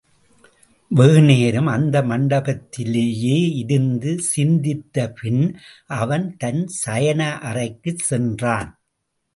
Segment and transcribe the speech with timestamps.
[0.91, 5.55] வெகு நேரம் அந்த மண்டபத்திலேயே இருந்து சிந்தித்தபின்,
[5.85, 8.71] அவன் தன் சயனஅறைக்குச் சென்றான்.